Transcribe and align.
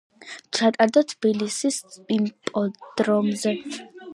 ჩატარდა 0.59 1.03
თბილისის 1.11 1.79
იპოდრომზე. 2.17 3.55